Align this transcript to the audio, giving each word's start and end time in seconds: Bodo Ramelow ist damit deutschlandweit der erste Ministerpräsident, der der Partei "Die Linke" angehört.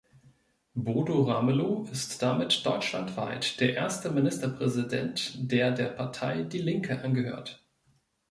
Bodo 0.73 1.21
Ramelow 1.25 1.87
ist 1.91 2.23
damit 2.23 2.65
deutschlandweit 2.65 3.59
der 3.59 3.75
erste 3.75 4.09
Ministerpräsident, 4.09 5.33
der 5.51 5.69
der 5.69 5.89
Partei 5.89 6.41
"Die 6.41 6.57
Linke" 6.57 6.99
angehört. 7.03 7.63